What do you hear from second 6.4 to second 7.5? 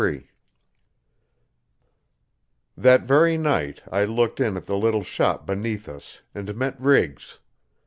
met Riggs.